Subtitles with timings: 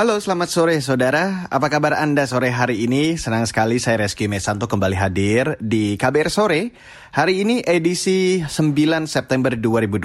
[0.00, 1.44] Halo, selamat sore saudara.
[1.52, 3.20] Apa kabar Anda sore hari ini?
[3.20, 6.72] Senang sekali saya Reski Mesanto kembali hadir di KBR Sore.
[7.12, 8.48] Hari ini edisi 9
[9.04, 10.00] September 2021.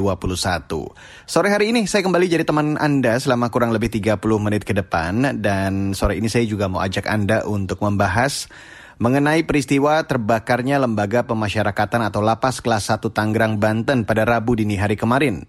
[1.23, 5.39] Sore hari ini saya kembali jadi teman Anda selama kurang lebih 30 menit ke depan.
[5.39, 8.51] Dan sore ini saya juga mau ajak Anda untuk membahas
[8.97, 14.95] mengenai peristiwa terbakarnya lembaga pemasyarakatan atau lapas kelas 1 Tangerang, Banten pada Rabu dini hari
[14.95, 15.47] kemarin.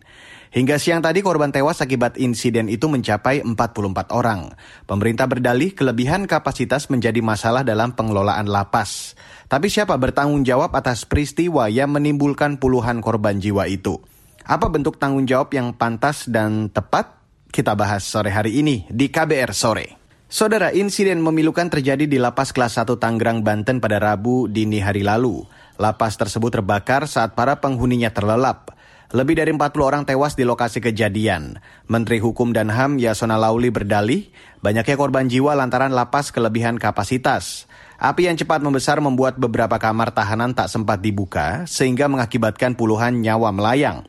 [0.57, 4.55] Hingga siang tadi korban tewas akibat insiden itu mencapai 44 orang.
[4.89, 9.19] Pemerintah berdalih kelebihan kapasitas menjadi masalah dalam pengelolaan lapas.
[9.51, 14.01] Tapi siapa bertanggung jawab atas peristiwa yang menimbulkan puluhan korban jiwa itu?
[14.47, 17.19] Apa bentuk tanggung jawab yang pantas dan tepat?
[17.51, 20.06] Kita bahas sore hari ini di KBR Sore.
[20.27, 25.47] Saudara, insiden memilukan terjadi di Lapas Kelas 1 Tangerang, Banten pada Rabu dini hari lalu.
[25.79, 28.75] Lapas tersebut terbakar saat para penghuninya terlelap.
[29.15, 31.63] Lebih dari 40 orang tewas di lokasi kejadian.
[31.87, 34.27] Menteri Hukum dan HAM Yasona Lauli berdalih,
[34.67, 37.71] banyaknya korban jiwa lantaran lapas kelebihan kapasitas.
[37.95, 43.55] Api yang cepat membesar membuat beberapa kamar tahanan tak sempat dibuka, sehingga mengakibatkan puluhan nyawa
[43.55, 44.03] melayang.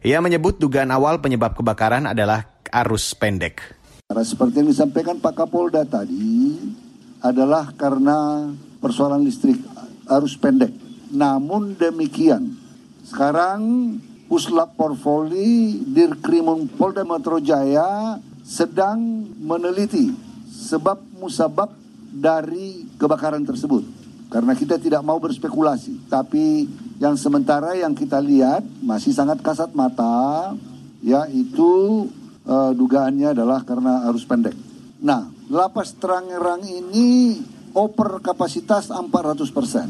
[0.00, 3.77] Ia menyebut dugaan awal penyebab kebakaran adalah arus pendek.
[4.08, 6.56] Seperti yang disampaikan Pak Kapolda tadi,
[7.20, 8.48] adalah karena
[8.80, 9.60] persoalan listrik
[10.08, 10.72] arus pendek.
[11.12, 12.56] Namun demikian,
[13.04, 13.60] sekarang
[14.24, 20.08] Puslap Porvoli Dirkrimum Polda Metro Jaya sedang meneliti
[20.56, 21.68] sebab musabab
[22.08, 23.84] dari kebakaran tersebut.
[24.32, 26.64] Karena kita tidak mau berspekulasi, tapi
[26.96, 30.56] yang sementara yang kita lihat masih sangat kasat mata,
[31.04, 32.08] yaitu
[32.48, 34.56] uh, dugaannya adalah karena arus pendek.
[35.04, 37.38] Nah, lapas Tangerang ini
[37.76, 39.88] oper kapasitas 400 persen.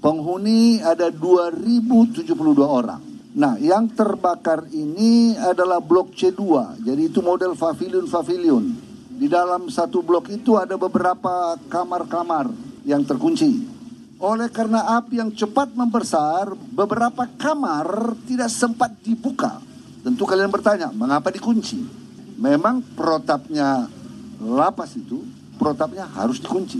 [0.00, 2.30] Penghuni ada 2072
[2.62, 3.02] orang.
[3.36, 6.40] Nah, yang terbakar ini adalah blok C2.
[6.80, 8.64] Jadi itu model pavilion-pavilion.
[9.16, 12.48] Di dalam satu blok itu ada beberapa kamar-kamar
[12.88, 13.76] yang terkunci.
[14.16, 19.60] Oleh karena api yang cepat membesar, beberapa kamar tidak sempat dibuka.
[20.06, 21.82] Tentu kalian bertanya, mengapa dikunci?
[22.38, 23.90] Memang protapnya
[24.38, 25.26] lapas itu,
[25.58, 26.78] protapnya harus dikunci.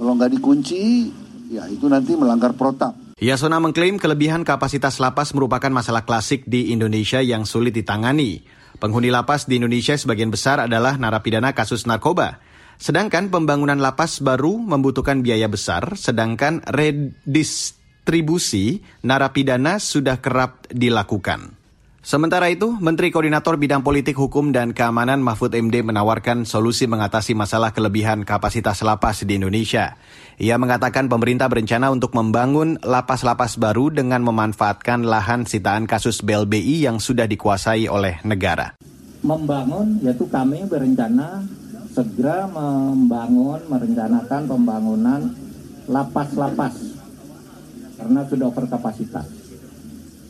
[0.00, 1.12] Kalau nggak dikunci,
[1.52, 2.96] ya itu nanti melanggar protap.
[3.20, 8.40] Yasona mengklaim kelebihan kapasitas lapas merupakan masalah klasik di Indonesia yang sulit ditangani.
[8.80, 12.40] Penghuni lapas di Indonesia sebagian besar adalah narapidana kasus narkoba.
[12.80, 21.61] Sedangkan pembangunan lapas baru membutuhkan biaya besar, sedangkan redistribusi narapidana sudah kerap dilakukan.
[22.02, 27.70] Sementara itu, Menteri Koordinator Bidang Politik, Hukum, dan Keamanan Mahfud MD menawarkan solusi mengatasi masalah
[27.70, 29.94] kelebihan kapasitas lapas di Indonesia.
[30.34, 36.98] Ia mengatakan pemerintah berencana untuk membangun lapas-lapas baru dengan memanfaatkan lahan sitaan kasus BLBI yang
[36.98, 38.74] sudah dikuasai oleh negara.
[39.22, 41.46] Membangun, yaitu kami berencana
[41.94, 45.20] segera membangun, merencanakan pembangunan
[45.86, 46.74] lapas-lapas
[47.94, 49.41] karena sudah overkapasitas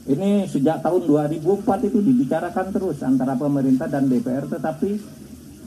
[0.02, 4.98] ini sejak tahun 2004 itu dibicarakan terus antara pemerintah dan DPR tetapi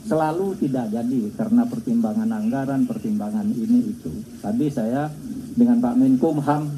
[0.04, 4.12] selalu tidak jadi karena pertimbangan anggaran, pertimbangan ini itu.
[4.44, 5.08] Tadi saya
[5.56, 6.68] dengan Pak Menkumham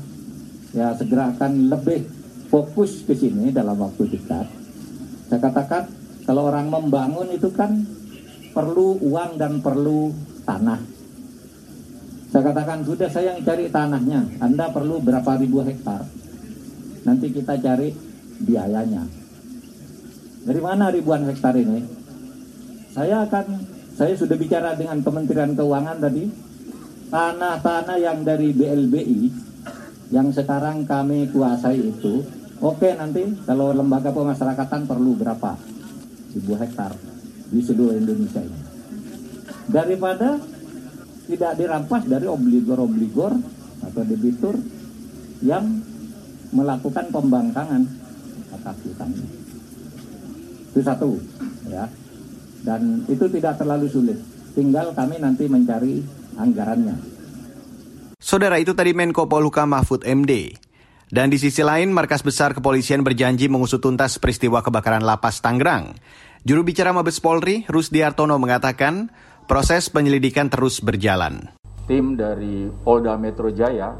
[0.71, 2.07] ya segera akan lebih
[2.47, 4.47] fokus ke sini dalam waktu dekat.
[5.27, 5.91] Saya katakan
[6.31, 7.75] kalau orang membangun itu kan
[8.55, 10.15] perlu uang dan perlu
[10.47, 10.79] tanah.
[12.31, 16.18] Saya katakan sudah saya yang cari tanahnya, Anda perlu berapa ribu hektar
[17.07, 17.95] Nanti kita cari
[18.43, 19.03] biayanya.
[20.49, 21.85] Dari mana ribuan hektar ini?
[22.95, 23.47] Saya akan,
[23.95, 26.25] saya sudah bicara dengan Kementerian Keuangan tadi,
[27.13, 29.21] tanah-tanah yang dari BLBI,
[30.09, 32.25] yang sekarang kami kuasai itu,
[32.65, 35.53] oke nanti kalau lembaga pemasyarakatan perlu berapa?
[36.33, 36.97] Ribu hektar
[37.53, 38.61] di seluruh Indonesia ini.
[39.69, 40.41] Daripada
[41.29, 43.37] tidak dirampas dari obligor-obligor
[43.85, 44.57] atau debitur
[45.45, 45.65] yang
[46.53, 47.83] melakukan pembangkangan
[48.55, 49.29] atas hutangnya.
[50.73, 51.11] Itu satu,
[51.69, 51.85] ya.
[52.65, 54.19] Dan itu tidak terlalu sulit.
[54.53, 56.03] Tinggal kami nanti mencari
[56.35, 56.97] anggarannya.
[58.19, 60.59] Saudara itu tadi Menko Poluka Mahfud MD.
[61.09, 65.97] Dan di sisi lain, Markas Besar Kepolisian berjanji mengusut tuntas peristiwa kebakaran lapas Tangerang.
[66.45, 69.09] Juru bicara Mabes Polri, Rusdi Artono mengatakan,
[69.49, 71.49] proses penyelidikan terus berjalan.
[71.89, 73.97] Tim dari Polda Metro Jaya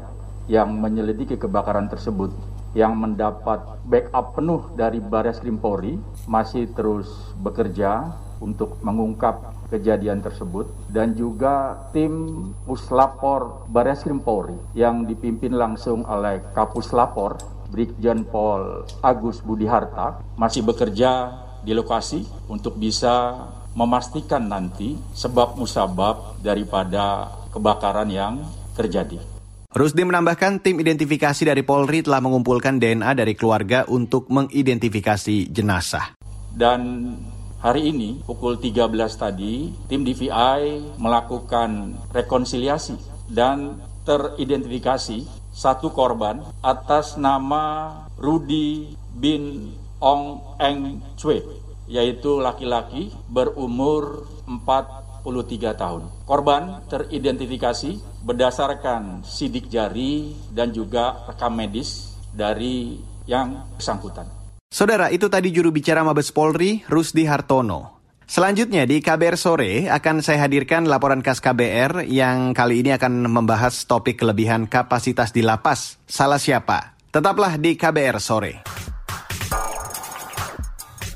[0.49, 2.33] yang menyelidiki kebakaran tersebut
[2.73, 10.65] yang mendapat backup penuh dari Baris Krim Polri masih terus bekerja untuk mengungkap kejadian tersebut
[10.89, 17.37] dan juga tim Puslapor Baris Krim Polri yang dipimpin langsung oleh Kapuslapor
[17.69, 23.45] Brigjen Pol Agus Budi Harta masih bekerja di lokasi untuk bisa
[23.77, 28.41] memastikan nanti sebab musabab daripada kebakaran yang
[28.73, 29.38] terjadi.
[29.69, 36.17] Rusdi menambahkan tim identifikasi dari Polri telah mengumpulkan DNA dari keluarga untuk mengidentifikasi jenazah.
[36.49, 37.13] Dan
[37.61, 42.97] hari ini pukul 13 tadi tim DVI melakukan rekonsiliasi
[43.29, 43.77] dan
[44.09, 51.45] teridentifikasi satu korban atas nama Rudi bin Ong Eng Cue
[51.85, 56.09] yaitu laki-laki berumur 43 tahun.
[56.25, 62.99] Korban teridentifikasi berdasarkan sidik jari dan juga rekam medis dari
[63.29, 64.27] yang bersangkutan.
[64.69, 67.99] Saudara, itu tadi juru bicara Mabes Polri, Rusdi Hartono.
[68.29, 73.89] Selanjutnya di KBR sore akan saya hadirkan laporan khas KBR yang kali ini akan membahas
[73.89, 75.97] topik kelebihan kapasitas di lapas.
[76.05, 76.93] Salah siapa?
[77.09, 78.53] Tetaplah di KBR sore.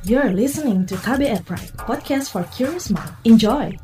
[0.09, 3.13] You're listening to KBR Pride, podcast for curious mind.
[3.29, 3.77] Enjoy.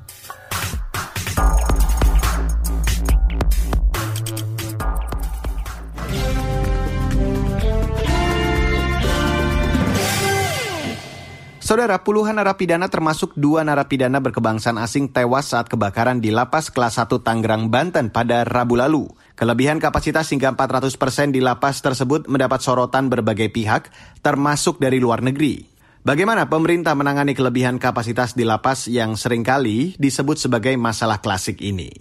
[11.80, 17.24] Saudara, puluhan narapidana termasuk dua narapidana berkebangsaan asing tewas saat kebakaran di lapas kelas 1
[17.24, 19.08] Tangerang, Banten pada Rabu lalu.
[19.40, 25.24] Kelebihan kapasitas hingga 400 persen di lapas tersebut mendapat sorotan berbagai pihak, termasuk dari luar
[25.24, 25.72] negeri.
[26.04, 31.96] Bagaimana pemerintah menangani kelebihan kapasitas di lapas yang sering kali disebut sebagai masalah klasik ini?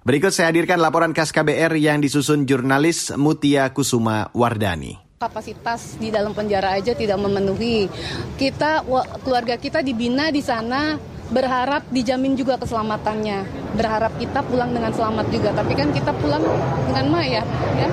[0.00, 6.32] Berikut saya hadirkan laporan khas KBR yang disusun jurnalis Mutia Kusuma Wardani kapasitas di dalam
[6.32, 7.92] penjara aja tidak memenuhi.
[8.40, 8.80] Kita
[9.20, 10.96] keluarga kita dibina di sana
[11.28, 13.44] berharap dijamin juga keselamatannya.
[13.76, 15.52] Berharap kita pulang dengan selamat juga.
[15.52, 16.40] Tapi kan kita pulang
[16.88, 17.44] dengan mayat,
[17.76, 17.88] ya.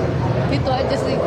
[0.54, 1.18] Itu aja sih.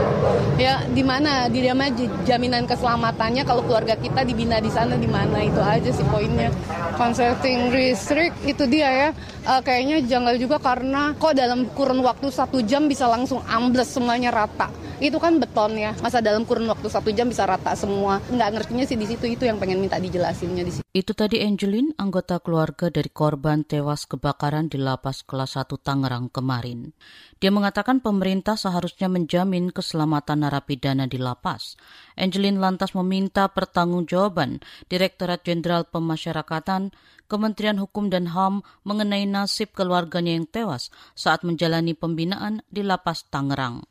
[0.60, 1.48] Ya, di mana?
[1.48, 1.88] Di mana
[2.24, 5.40] jaminan keselamatannya kalau keluarga kita dibina di sana di mana?
[5.40, 6.52] Itu aja sih poinnya.
[6.96, 9.08] Consulting restrict itu dia ya.
[9.40, 14.28] Uh, kayaknya janggal juga karena kok dalam kurun waktu satu jam bisa langsung ambles semuanya
[14.28, 14.68] rata.
[15.00, 15.96] Itu kan beton ya.
[16.04, 18.20] Masa dalam kurun waktu satu jam bisa rata semua.
[18.28, 19.24] Nggak ngertinya sih di situ.
[19.24, 20.84] Itu yang pengen minta dijelasinnya di situ.
[20.92, 26.92] Itu tadi Angelin anggota keluarga dari korban tewas kebakaran di lapas kelas 1 Tangerang kemarin
[27.40, 31.81] dia mengatakan pemerintah seharusnya menjamin keselamatan narapidana di lapas
[32.20, 34.60] Angelin lantas meminta pertanggungjawaban
[34.92, 36.92] Direktorat Jenderal Pemasyarakatan
[37.31, 43.86] Kementerian Hukum dan HAM mengenai nasib keluarganya yang tewas saat menjalani pembinaan di lapas Tangerang.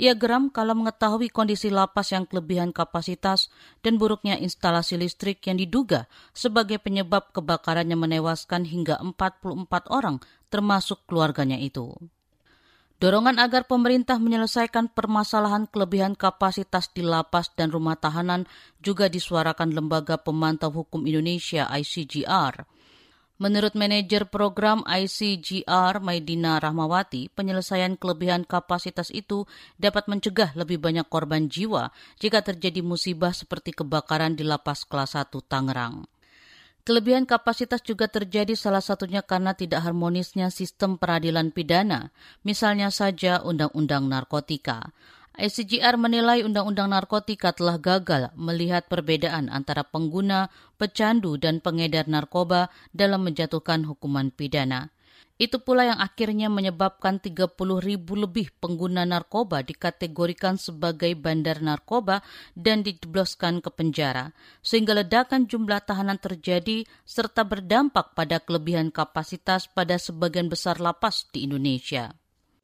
[0.00, 3.52] Ia geram kalau mengetahui kondisi lapas yang kelebihan kapasitas
[3.84, 10.16] dan buruknya instalasi listrik yang diduga sebagai penyebab kebakarannya menewaskan hingga 44 orang
[10.48, 11.92] termasuk keluarganya itu.
[12.98, 18.42] Dorongan agar pemerintah menyelesaikan permasalahan kelebihan kapasitas di lapas dan rumah tahanan
[18.82, 22.66] juga disuarakan Lembaga Pemantau Hukum Indonesia ICGR.
[23.38, 29.46] Menurut manajer program ICGR Maidina Rahmawati, penyelesaian kelebihan kapasitas itu
[29.78, 35.38] dapat mencegah lebih banyak korban jiwa jika terjadi musibah seperti kebakaran di lapas kelas 1
[35.46, 36.17] Tangerang.
[36.88, 42.16] Kelebihan kapasitas juga terjadi salah satunya karena tidak harmonisnya sistem peradilan pidana,
[42.48, 44.96] misalnya saja Undang-Undang Narkotika.
[45.36, 50.48] ICGR menilai Undang-Undang Narkotika telah gagal melihat perbedaan antara pengguna,
[50.80, 54.88] pecandu, dan pengedar narkoba dalam menjatuhkan hukuman pidana.
[55.38, 62.26] Itu pula yang akhirnya menyebabkan 30 ribu lebih pengguna narkoba dikategorikan sebagai bandar narkoba
[62.58, 64.34] dan dijebloskan ke penjara,
[64.66, 71.46] sehingga ledakan jumlah tahanan terjadi serta berdampak pada kelebihan kapasitas pada sebagian besar lapas di
[71.46, 72.18] Indonesia.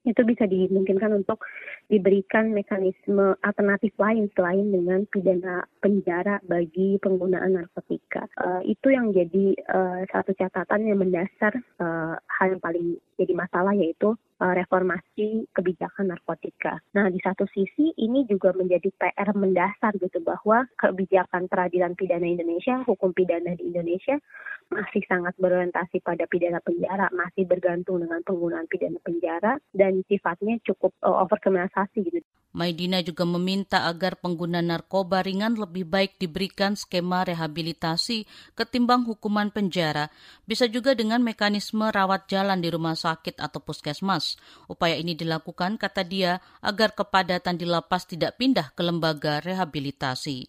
[0.05, 1.43] Itu bisa dimungkinkan untuk
[1.89, 8.29] diberikan mekanisme alternatif lain selain dengan pidana penjara bagi penggunaan narkotika.
[8.37, 13.73] Uh, itu yang jadi uh, satu catatan yang mendasar uh, hal yang paling jadi masalah
[13.73, 14.13] yaitu
[14.53, 16.83] reformasi kebijakan narkotika.
[16.93, 22.85] Nah, di satu sisi ini juga menjadi PR mendasar gitu bahwa kebijakan peradilan pidana Indonesia,
[22.85, 24.21] hukum pidana di Indonesia
[24.69, 30.93] masih sangat berorientasi pada pidana penjara, masih bergantung dengan penggunaan pidana penjara dan sifatnya cukup
[31.01, 32.21] uh, overkriminalisasi gitu.
[32.55, 40.07] Maidina juga meminta agar pengguna narkoba ringan lebih baik diberikan skema rehabilitasi ketimbang hukuman penjara,
[40.47, 44.39] bisa juga dengan mekanisme rawat jalan di rumah sakit atau puskesmas.
[44.71, 50.47] Upaya ini dilakukan, kata dia, agar kepadatan di lapas tidak pindah ke lembaga rehabilitasi.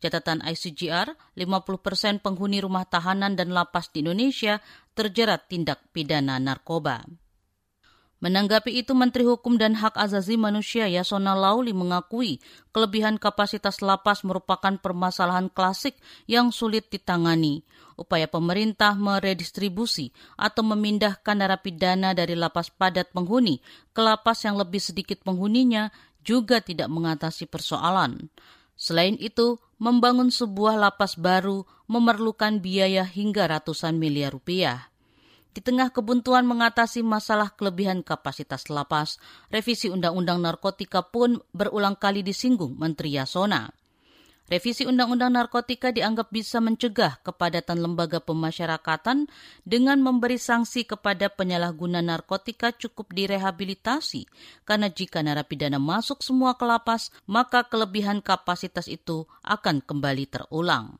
[0.00, 4.64] Catatan ICGR, 50 persen penghuni rumah tahanan dan lapas di Indonesia
[4.96, 7.04] terjerat tindak pidana narkoba.
[8.24, 12.40] Menanggapi itu, Menteri Hukum dan Hak Azazi Manusia Yasona Lauli mengakui
[12.72, 17.68] kelebihan kapasitas lapas merupakan permasalahan klasik yang sulit ditangani.
[18.00, 20.08] Upaya pemerintah meredistribusi
[20.40, 23.60] atau memindahkan narapidana dari lapas padat penghuni
[23.92, 25.92] ke lapas yang lebih sedikit penghuninya
[26.24, 28.32] juga tidak mengatasi persoalan.
[28.72, 34.93] Selain itu, membangun sebuah lapas baru memerlukan biaya hingga ratusan miliar rupiah.
[35.54, 39.22] Di tengah kebuntuan mengatasi masalah kelebihan kapasitas lapas,
[39.54, 43.70] revisi Undang-Undang Narkotika pun berulang kali disinggung Menteri Yasona.
[44.50, 49.30] Revisi Undang-Undang Narkotika dianggap bisa mencegah kepadatan lembaga pemasyarakatan
[49.62, 54.26] dengan memberi sanksi kepada penyalahguna narkotika cukup direhabilitasi,
[54.68, 60.98] karena jika narapidana masuk semua ke lapas, maka kelebihan kapasitas itu akan kembali terulang.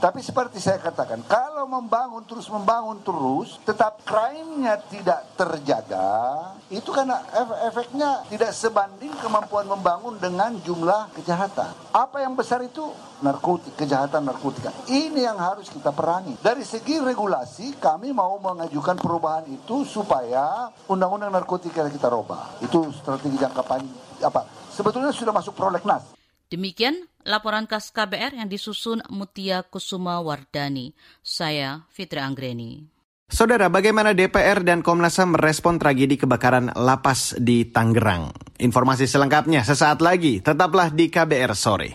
[0.00, 7.20] Tapi seperti saya katakan, kalau membangun terus membangun terus, tetap crime-nya tidak terjaga, itu karena
[7.68, 11.76] efeknya tidak sebanding kemampuan membangun dengan jumlah kejahatan.
[11.92, 12.88] Apa yang besar itu?
[13.20, 14.72] Narkotik, kejahatan narkotika.
[14.88, 16.40] Ini yang harus kita perangi.
[16.40, 22.56] Dari segi regulasi, kami mau mengajukan perubahan itu supaya undang-undang narkotika kita robah.
[22.64, 24.24] Itu strategi jangka panjang.
[24.24, 24.48] Apa?
[24.72, 26.16] Sebetulnya sudah masuk prolegnas.
[26.48, 30.92] Demikian laporan khas KBR yang disusun Mutia Kusuma Wardani.
[31.20, 33.00] Saya Fitri Anggreni.
[33.30, 38.34] Saudara, bagaimana DPR dan Komnas HAM merespon tragedi kebakaran lapas di Tangerang?
[38.58, 40.42] Informasi selengkapnya sesaat lagi.
[40.42, 41.90] Tetaplah di KBR sore.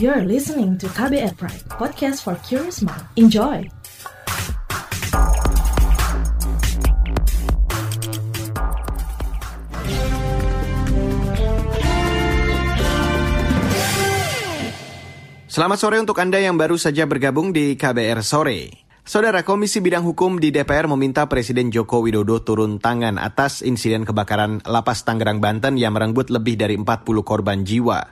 [0.00, 3.04] You're listening to KBR Pride, podcast for curious mind.
[3.16, 3.75] Enjoy.
[15.56, 18.84] Selamat sore untuk Anda yang baru saja bergabung di KBR Sore.
[19.00, 24.60] Saudara Komisi Bidang Hukum di DPR meminta Presiden Joko Widodo turun tangan atas insiden kebakaran
[24.68, 26.84] Lapas Tangerang, Banten yang merenggut lebih dari 40
[27.24, 28.04] korban jiwa.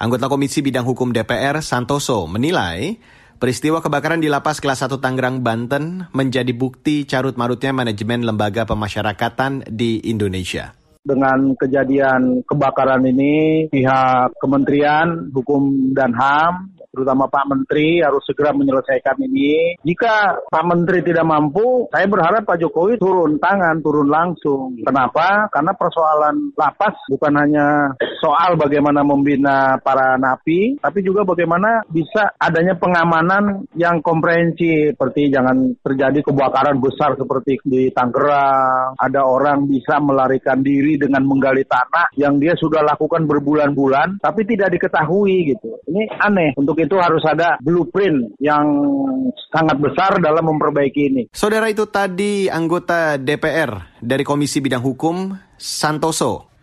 [0.00, 2.96] Anggota Komisi Bidang Hukum DPR, Santoso, menilai
[3.36, 10.00] peristiwa kebakaran di Lapas Kelas 1 Tangerang, Banten menjadi bukti carut-marutnya manajemen lembaga pemasyarakatan di
[10.08, 10.72] Indonesia
[11.06, 19.20] dengan kejadian kebakaran ini pihak Kementerian Hukum dan HAM terutama Pak Menteri harus segera menyelesaikan
[19.20, 19.76] ini.
[19.84, 24.80] Jika Pak Menteri tidak mampu, saya berharap Pak Jokowi turun tangan, turun langsung.
[24.80, 25.52] Kenapa?
[25.52, 27.92] Karena persoalan lapas bukan hanya
[28.24, 35.76] soal bagaimana membina para napi, tapi juga bagaimana bisa adanya pengamanan yang komprehensif, seperti jangan
[35.84, 38.96] terjadi kebakaran besar seperti di Tangerang.
[38.96, 44.72] Ada orang bisa melarikan diri dengan menggali tanah yang dia sudah lakukan berbulan-bulan, tapi tidak
[44.78, 45.76] diketahui gitu.
[45.90, 46.56] Ini aneh.
[46.56, 48.64] Untuk itu harus ada blueprint yang
[49.50, 51.22] sangat besar dalam memperbaiki ini.
[51.34, 56.56] Saudara itu tadi anggota DPR dari Komisi Bidang Hukum Santoso.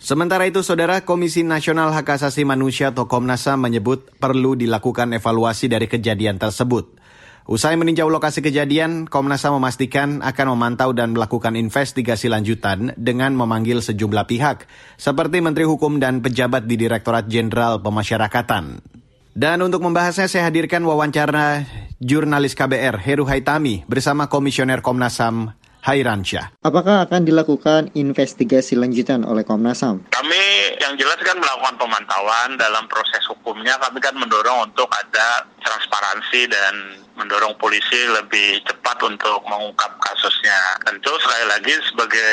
[0.00, 5.68] Sementara itu, Saudara Komisi Nasional Hak Asasi Manusia atau Komnas HAM menyebut perlu dilakukan evaluasi
[5.68, 6.96] dari kejadian tersebut.
[7.44, 13.84] Usai meninjau lokasi kejadian, Komnas HAM memastikan akan memantau dan melakukan investigasi lanjutan dengan memanggil
[13.84, 14.64] sejumlah pihak,
[14.96, 18.99] seperti Menteri Hukum dan pejabat di Direktorat Jenderal Pemasyarakatan.
[19.40, 21.64] Dan untuk membahasnya saya hadirkan wawancara
[21.96, 26.60] jurnalis KBR Heru Haitami bersama Komisioner Komnas HAM Hairansyah.
[26.60, 30.04] Apakah akan dilakukan investigasi lanjutan oleh Komnas HAM?
[30.12, 30.44] Kami
[30.84, 37.00] yang jelas kan melakukan pemantauan dalam proses hukumnya, kami kan mendorong untuk ada transparansi dan
[37.16, 40.84] mendorong polisi lebih cepat untuk mengungkap kasusnya.
[40.84, 42.32] Tentu sekali lagi sebagai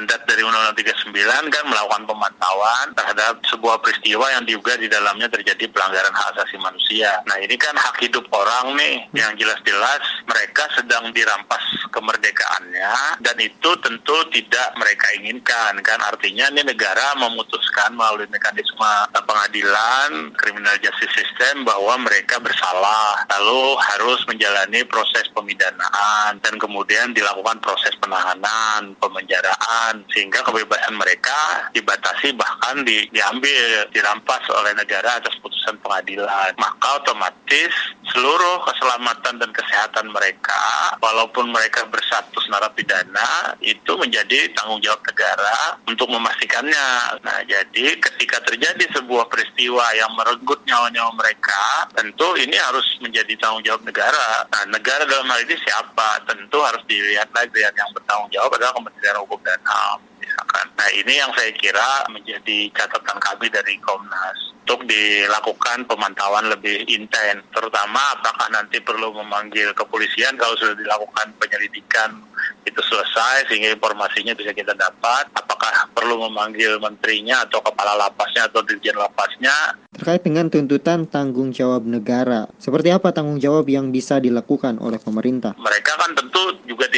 [0.00, 0.80] mandat dari Undang-Undang
[1.12, 6.56] 39 kan melakukan pemantauan terhadap sebuah peristiwa yang juga di dalamnya terjadi pelanggaran hak asasi
[6.56, 7.20] manusia.
[7.28, 11.60] Nah ini kan hak hidup orang nih yang jelas-jelas mereka sedang dirampas
[11.92, 20.32] kemerdekaannya dan itu tentu tidak mereka inginkan kan artinya ini negara memutuskan melalui mekanisme pengadilan
[20.40, 27.92] criminal justice system bahwa mereka bersalah lalu harus menjalani proses pemidanaan dan kemudian dilakukan proses
[27.98, 36.54] penahanan, pemenjaraan sehingga kebebasan mereka dibatasi bahkan di, diambil, dirampas oleh negara atas putusan pengadilan.
[36.58, 37.72] Maka otomatis
[38.10, 40.62] seluruh keselamatan dan kesehatan mereka,
[40.98, 47.18] walaupun mereka berstatus narapidana, itu menjadi tanggung jawab negara untuk memastikannya.
[47.22, 53.62] Nah, jadi ketika terjadi sebuah peristiwa yang merenggut nyawa-nyawa mereka, tentu ini harus menjadi tanggung
[53.62, 54.46] jawab negara.
[54.50, 56.22] Nah, negara dalam hal ini siapa?
[56.26, 59.79] Tentu harus dilihat lagi yang bertanggung jawab adalah Kementerian Hukum dan HAM
[60.20, 60.66] misalkan.
[60.76, 67.42] Nah ini yang saya kira menjadi catatan kami dari Komnas untuk dilakukan pemantauan lebih intens,
[67.50, 72.22] terutama apakah nanti perlu memanggil kepolisian kalau sudah dilakukan penyelidikan
[72.62, 78.62] itu selesai sehingga informasinya bisa kita dapat, apakah perlu memanggil menterinya atau kepala lapasnya atau
[78.62, 79.74] dirjen lapasnya.
[79.90, 85.58] Terkait dengan tuntutan tanggung jawab negara, seperti apa tanggung jawab yang bisa dilakukan oleh pemerintah?
[85.58, 86.29] Mereka kan tentu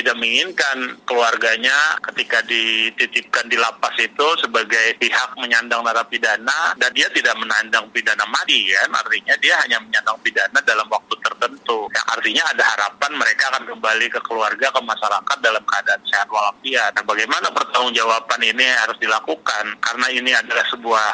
[0.02, 0.78] tidak menginginkan
[1.08, 7.86] keluarganya ketika dititipkan di lapas itu sebagai pihak menyandang narapidana dan dia tidak menang menyandang
[7.94, 8.90] pidana mati kan?
[8.90, 11.86] Artinya dia hanya menyandang pidana dalam waktu tertentu.
[11.94, 16.90] Yang artinya ada harapan mereka akan kembali ke keluarga ke masyarakat dalam keadaan sehat walafiat.
[16.98, 19.78] Nah bagaimana pertanggungjawaban ini harus dilakukan?
[19.78, 21.10] Karena ini adalah sebuah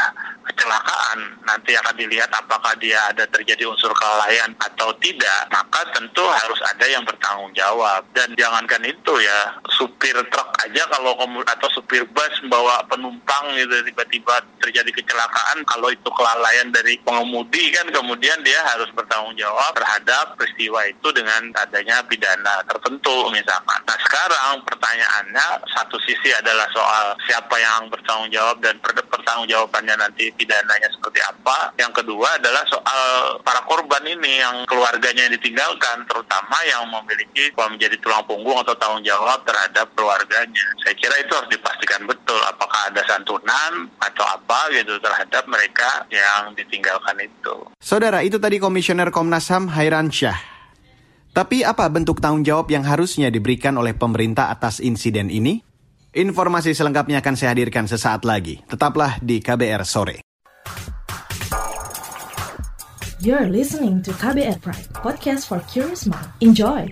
[0.48, 1.18] kecelakaan.
[1.44, 6.86] Nanti akan dilihat apakah dia ada terjadi unsur kelalaian atau tidak maka tentu harus ada
[6.88, 8.08] yang bertanggung jawab.
[8.16, 9.40] Dan jangankan itu ya
[9.78, 11.14] supir truk aja kalau
[11.46, 17.86] atau supir bus membawa penumpang gitu tiba-tiba terjadi kecelakaan kalau itu kelalaian dari pengemudi kan
[17.90, 23.80] kemudian dia harus bertanggung jawab terhadap peristiwa itu dengan adanya pidana tertentu misalkan.
[23.86, 30.30] Nah sekarang pertanyaannya satu sisi adalah soal siapa yang bertanggung jawab dan pertanggung jawabannya nanti
[30.34, 31.72] pidananya seperti apa.
[31.78, 33.04] Yang kedua adalah soal
[33.42, 39.88] para korban ini yang keluarganya ditinggalkan, terutama yang memiliki menjadi tulang punggung tanggung jawab terhadap
[39.96, 40.66] keluarganya.
[40.84, 46.52] Saya kira itu harus dipastikan betul apakah ada santunan atau apa gitu terhadap mereka yang
[46.52, 47.54] ditinggalkan itu.
[47.80, 50.36] Saudara, itu tadi Komisioner Komnas HAM Hairan Syah.
[51.32, 55.62] Tapi apa bentuk tanggung jawab yang harusnya diberikan oleh pemerintah atas insiden ini?
[56.18, 58.58] Informasi selengkapnya akan saya hadirkan sesaat lagi.
[58.66, 60.24] Tetaplah di KBR sore.
[63.18, 66.30] You're listening to KBR Pride, podcast for curious mind.
[66.38, 66.90] Enjoy.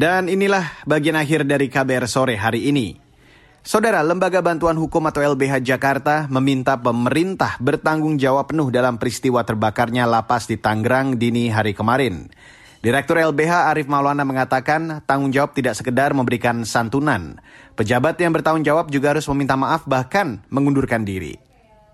[0.00, 2.96] Dan inilah bagian akhir dari KBR sore hari ini.
[3.60, 10.08] Saudara, Lembaga Bantuan Hukum atau LBH Jakarta meminta pemerintah bertanggung jawab penuh dalam peristiwa terbakarnya
[10.08, 12.32] lapas di Tangerang dini hari kemarin.
[12.80, 17.36] Direktur LBH Arif Maulana mengatakan tanggung jawab tidak sekedar memberikan santunan.
[17.76, 21.49] Pejabat yang bertanggung jawab juga harus meminta maaf bahkan mengundurkan diri.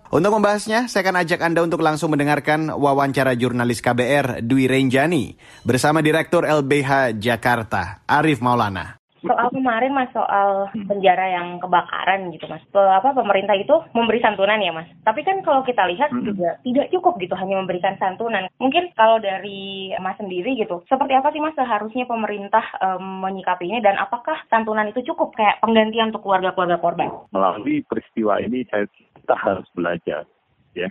[0.07, 5.35] Untuk membahasnya, saya akan ajak Anda untuk langsung mendengarkan wawancara jurnalis KBR Dwi Renjani
[5.67, 8.95] bersama Direktur LBH Jakarta, Arif Maulana.
[9.19, 12.63] Soal kemarin mas soal penjara yang kebakaran gitu mas.
[12.71, 14.87] Pe, apa pemerintah itu memberi santunan ya mas?
[15.03, 16.23] Tapi kan kalau kita lihat hmm.
[16.23, 18.47] juga tidak cukup gitu hanya memberikan santunan.
[18.63, 23.83] Mungkin kalau dari mas sendiri gitu seperti apa sih mas seharusnya pemerintah um, menyikapi ini
[23.83, 27.09] dan apakah santunan itu cukup kayak penggantian untuk keluarga-keluarga korban?
[27.35, 28.87] Melalui peristiwa ini saya
[29.27, 30.23] kita harus belajar
[30.71, 30.87] ya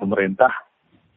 [0.00, 0.48] pemerintah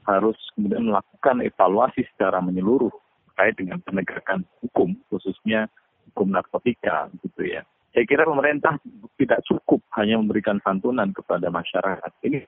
[0.03, 2.91] harus kemudian melakukan evaluasi secara menyeluruh
[3.32, 5.71] terkait dengan penegakan hukum khususnya
[6.12, 7.63] hukum narkotika gitu ya.
[7.95, 8.75] Saya kira pemerintah
[9.15, 12.12] tidak cukup hanya memberikan santunan kepada masyarakat.
[12.27, 12.43] Ini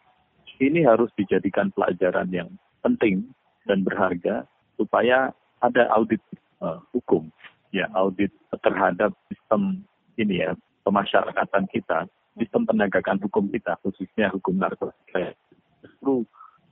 [0.59, 2.51] ini harus dijadikan pelajaran yang
[2.83, 3.23] penting
[3.71, 4.43] dan berharga
[4.75, 5.31] supaya
[5.63, 6.19] ada audit
[6.59, 7.31] uh, hukum
[7.71, 9.87] ya audit terhadap sistem
[10.19, 12.03] ini ya pemasyarakatan kita
[12.37, 15.33] sistem penegakan hukum kita khususnya hukum narkotika
[15.81, 16.27] justru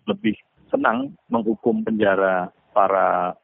[0.08, 0.36] lebih
[0.68, 3.36] senang menghukum penjara para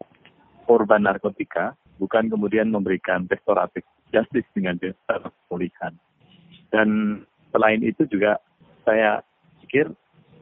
[0.68, 5.94] korban narkotika bukan kemudian memberikan restoratif justice dengan dasar pemulihan.
[6.70, 7.22] Dan
[7.54, 8.38] selain itu juga
[8.86, 9.22] saya
[9.64, 9.90] pikir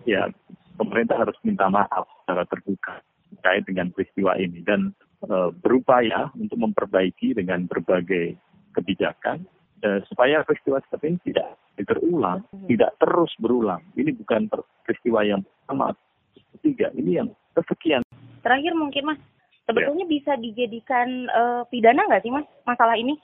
[0.08, 0.32] ya
[0.80, 4.92] pemerintah harus minta maaf secara terbuka terkait dengan peristiwa ini dan
[5.24, 8.36] e, berupaya untuk memperbaiki dengan berbagai
[8.76, 9.46] kebijakan
[9.82, 12.70] e, supaya peristiwa seperti ini tidak terulang, hmm.
[12.70, 13.82] tidak terus berulang.
[13.98, 14.48] Ini bukan
[14.86, 15.94] peristiwa yang pertama,
[16.58, 18.06] ketiga, ini yang kesekian.
[18.42, 19.20] Terakhir mungkin Mas,
[19.72, 20.12] Sebetulnya ya.
[20.12, 23.16] bisa dijadikan uh, pidana nggak sih mas masalah ini?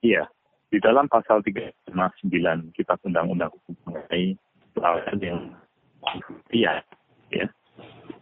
[0.00, 0.24] Iya,
[0.72, 4.32] di dalam pasal 359 Kitab Undang-Undang Hukum mengenai
[4.72, 5.40] pelanggaran yang
[6.48, 6.80] iya,
[7.28, 7.46] ya,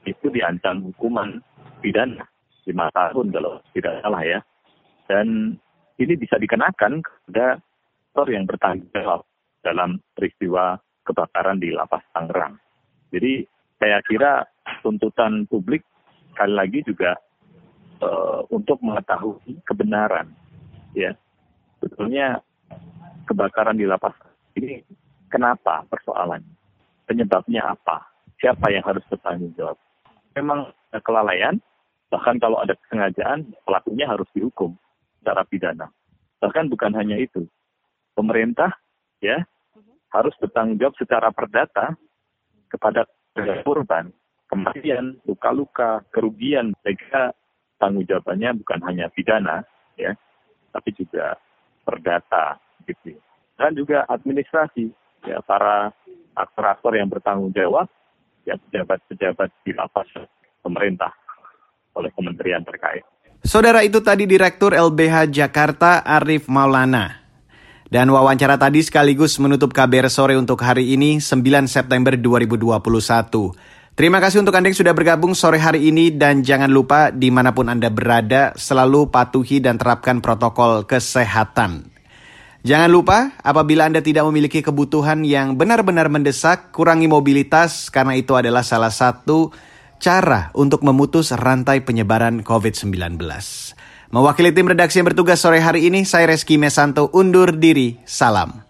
[0.02, 1.38] itu diancam hukuman
[1.78, 2.26] pidana
[2.68, 4.38] lima tahun kalau tidak salah ya.
[5.06, 5.54] Dan
[6.02, 7.62] ini bisa dikenakan kepada
[8.28, 9.22] yang bertanggung jawab
[9.64, 12.60] dalam peristiwa kebakaran di lapas Tangerang.
[13.10, 13.44] Jadi
[13.80, 14.44] saya kira
[14.84, 15.82] tuntutan publik
[16.30, 17.16] sekali lagi juga
[18.04, 20.30] uh, untuk mengetahui kebenaran
[20.92, 21.16] ya
[21.80, 22.38] sebetulnya
[23.24, 24.14] kebakaran di lapas
[24.58, 24.82] ini
[25.30, 26.58] kenapa persoalannya?
[27.06, 28.06] Penyebabnya apa?
[28.38, 29.78] Siapa yang harus bertanggung jawab?
[30.34, 30.70] Memang
[31.02, 31.58] kelalaian,
[32.10, 34.74] bahkan kalau ada kesengajaan, pelakunya harus dihukum
[35.20, 35.90] secara pidana.
[36.38, 37.46] Bahkan bukan hanya itu,
[38.20, 38.76] pemerintah
[39.24, 39.40] ya
[40.12, 41.96] harus bertanggung jawab secara perdata
[42.68, 43.08] kepada
[43.64, 44.12] korban
[44.50, 46.74] kematian, luka-luka, kerugian.
[46.82, 47.30] Saya
[47.78, 49.62] tanggung jawabannya bukan hanya pidana,
[49.94, 50.12] ya,
[50.74, 51.38] tapi juga
[51.86, 53.14] perdata, gitu.
[53.54, 54.90] Dan juga administrasi,
[55.24, 55.94] ya, para
[56.34, 57.86] aktor-aktor yang bertanggung jawab,
[58.42, 60.10] ya, pejabat-pejabat di lapas
[60.60, 61.14] pemerintah
[61.94, 63.06] oleh kementerian terkait.
[63.40, 67.19] Saudara itu tadi Direktur LBH Jakarta Arif Maulana.
[67.90, 72.70] Dan wawancara tadi sekaligus menutup KBR sore untuk hari ini 9 September 2021.
[73.98, 77.50] Terima kasih untuk Anda yang sudah bergabung sore hari ini dan jangan lupa di mana
[77.50, 81.90] pun Anda berada selalu patuhi dan terapkan protokol kesehatan.
[82.62, 88.62] Jangan lupa apabila Anda tidak memiliki kebutuhan yang benar-benar mendesak, kurangi mobilitas karena itu adalah
[88.62, 89.50] salah satu
[89.98, 93.18] cara untuk memutus rantai penyebaran COVID-19.
[94.10, 98.02] Mewakili tim redaksi yang bertugas sore hari ini, saya Reski Mesanto undur diri.
[98.02, 98.66] Salam.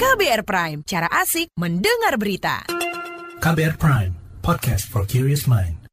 [0.00, 2.64] KBR Prime, cara asik mendengar berita.
[3.44, 5.83] KBR Prime, podcast for curious mind.